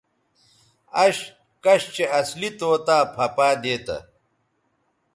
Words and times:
اش 1.03 1.17
کش 1.63 1.81
چہء 1.93 2.11
اصلی 2.19 2.49
طوطا 2.59 2.97
پھہ 3.13 3.25
پائ 3.35 3.53
دیتہ 3.61 3.97